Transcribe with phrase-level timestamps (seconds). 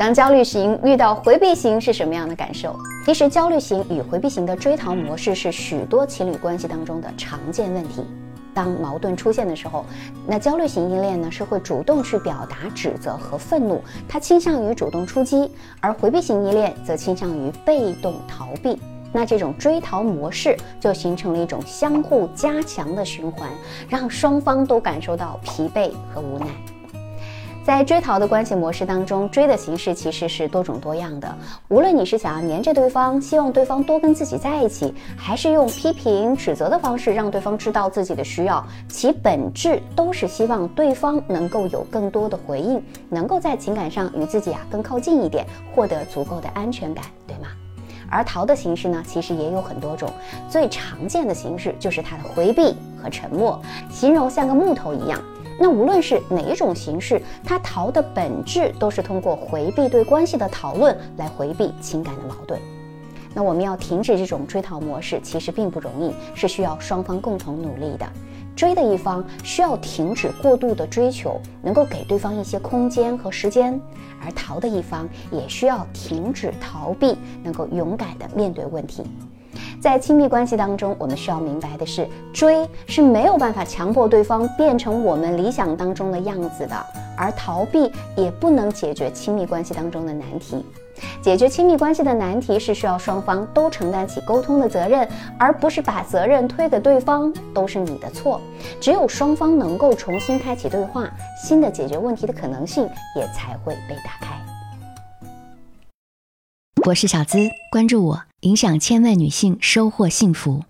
[0.00, 2.74] 当焦虑型遇到回避型是什么样的感受？
[3.04, 8.02] 其实，焦虑型与回避型的追逃模式是许多情侣关系当中的常见问题。
[8.54, 9.84] 当矛盾出现的时候，
[10.26, 15.50] 那焦虑型依恋呢是会主动去表达指责和愤怒，他倾向于主动出击；
[15.82, 18.80] 而回避型依恋则倾向于被动逃避。
[19.12, 23.50] 那这种追逃模式就形成了一种相互加强的循环，
[23.86, 26.46] 让双方都感受到疲惫和无奈。
[27.62, 31.32] 在追逃的关系模式当中，追的形式其实是多种多样的。
[31.68, 47.48] 无论你是想要黏着对方，希望对方多跟自己在一起，还是用批评、指责的方式让对方知道自己的需要，其本质都是希望对方能够有更多的回应，能够在情感上与自己啊更靠近一点，获得足够的安全感，对吗？
[48.10, 50.10] 而逃的形式呢，其实也有很多种，
[50.48, 55.20] 最常见的形式就是他的回避和沉默，形容像个木头一样。
[55.62, 62.58] 那无论是哪一种形式，他逃的本质都是通过回避对关系的讨论来回避情感的矛盾。
[63.34, 68.06] 那我们要停止这种追逃模式，其实并不容易，是需要双方共同努力的。
[68.56, 73.78] 追的一方需要停止过度的追求，能够给对方一些空间和时间；
[74.24, 79.04] 而逃的一方也需要停止逃避，能够勇敢地面对问题。
[79.80, 86.86] 在亲密关系当中，我们需要明白的是，追是没有办法强迫对方变成我们理想当中的样子的，
[87.16, 90.64] 而逃避也不能解决亲密关系当中的难题。
[91.22, 95.08] 解决亲密关系的难题是需要双方都承担起沟通的责任，
[95.38, 98.38] 而不是把责任推给对方，都是你的错。
[98.78, 101.08] 只有双方能够重新开启对话，
[101.42, 102.86] 新的解决问题的可能性
[103.16, 104.38] 也才会被打开。
[106.86, 107.38] 我是小资，
[107.72, 108.29] 关注我。
[108.40, 110.64] 影响千万女性，收获幸福。